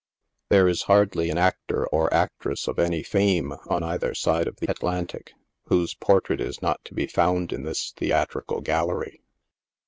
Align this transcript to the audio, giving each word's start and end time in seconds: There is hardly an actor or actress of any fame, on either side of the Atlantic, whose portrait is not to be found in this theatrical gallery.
There 0.49 0.67
is 0.67 0.81
hardly 0.89 1.29
an 1.29 1.37
actor 1.37 1.85
or 1.85 2.11
actress 2.11 2.67
of 2.67 2.79
any 2.79 3.03
fame, 3.03 3.51
on 3.67 3.83
either 3.83 4.15
side 4.15 4.47
of 4.47 4.55
the 4.55 4.67
Atlantic, 4.71 5.33
whose 5.65 5.93
portrait 5.93 6.41
is 6.41 6.59
not 6.59 6.83
to 6.85 6.95
be 6.95 7.05
found 7.05 7.53
in 7.53 7.61
this 7.65 7.91
theatrical 7.91 8.61
gallery. 8.61 9.21